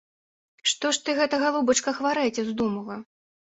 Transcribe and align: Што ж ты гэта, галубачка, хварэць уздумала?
Што 0.71 0.91
ж 0.97 1.03
ты 1.09 1.15
гэта, 1.19 1.39
галубачка, 1.43 1.95
хварэць 1.99 2.41
уздумала? 2.47 2.99